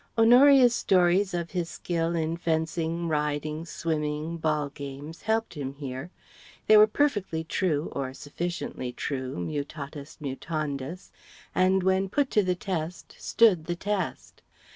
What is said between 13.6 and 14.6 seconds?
the test.